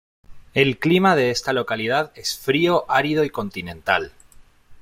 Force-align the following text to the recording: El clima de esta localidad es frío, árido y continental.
El 0.55 0.79
clima 0.79 1.15
de 1.15 1.29
esta 1.29 1.53
localidad 1.53 2.11
es 2.15 2.35
frío, 2.35 2.89
árido 2.89 3.23
y 3.23 3.29
continental. 3.29 4.11